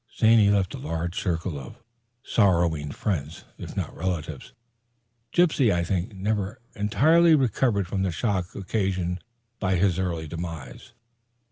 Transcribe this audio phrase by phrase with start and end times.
[0.17, 1.77] Zany left a large circle of
[2.23, 4.51] sorrowing friends, if not relatives.
[5.31, 9.23] Gypsy, I think, never entirely recovered from the shock occasioned
[9.59, 10.93] by his early demise.